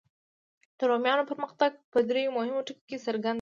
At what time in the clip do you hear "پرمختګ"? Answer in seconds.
1.31-1.71